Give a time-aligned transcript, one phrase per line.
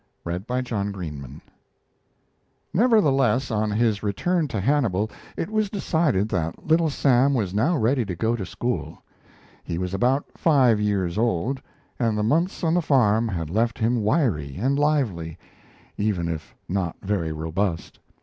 [0.25, 0.43] IX.
[0.45, 1.41] SCHOOL DAYS
[2.73, 8.03] Nevertheless, on his return to Hannibal, it was decided that Little Sam was now ready
[8.05, 9.03] to go to school.
[9.63, 11.61] He was about five years old,
[11.99, 15.37] and the months on the farm had left him wiry and lively,
[15.97, 17.99] even if not very robust.